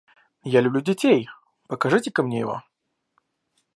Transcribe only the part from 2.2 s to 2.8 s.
мне его.